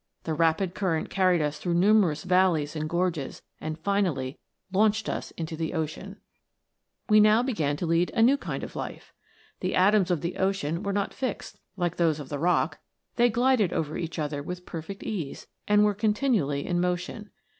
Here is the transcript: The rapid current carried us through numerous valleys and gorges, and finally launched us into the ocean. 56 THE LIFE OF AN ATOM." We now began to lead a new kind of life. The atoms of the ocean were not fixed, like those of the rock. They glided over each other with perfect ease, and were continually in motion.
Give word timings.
The 0.23 0.33
rapid 0.33 0.73
current 0.73 1.11
carried 1.11 1.43
us 1.43 1.59
through 1.59 1.75
numerous 1.75 2.23
valleys 2.23 2.75
and 2.75 2.89
gorges, 2.89 3.43
and 3.59 3.77
finally 3.77 4.39
launched 4.71 5.07
us 5.07 5.29
into 5.37 5.55
the 5.55 5.75
ocean. 5.75 6.13
56 6.15 6.17
THE 6.17 6.17
LIFE 6.17 6.49
OF 6.49 6.57
AN 6.57 6.65
ATOM." 6.65 7.09
We 7.11 7.19
now 7.19 7.43
began 7.43 7.77
to 7.77 7.85
lead 7.85 8.11
a 8.15 8.21
new 8.23 8.37
kind 8.37 8.63
of 8.63 8.75
life. 8.75 9.13
The 9.59 9.75
atoms 9.75 10.09
of 10.09 10.21
the 10.21 10.37
ocean 10.37 10.81
were 10.81 10.91
not 10.91 11.13
fixed, 11.13 11.59
like 11.77 11.97
those 11.97 12.19
of 12.19 12.29
the 12.29 12.39
rock. 12.39 12.79
They 13.17 13.29
glided 13.29 13.73
over 13.73 13.95
each 13.95 14.17
other 14.17 14.41
with 14.41 14.65
perfect 14.65 15.03
ease, 15.03 15.45
and 15.67 15.85
were 15.85 15.93
continually 15.93 16.65
in 16.65 16.81
motion. 16.81 17.29